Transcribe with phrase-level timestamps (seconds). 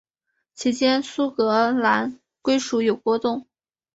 [0.55, 3.45] 期间苏格兰归属有波动。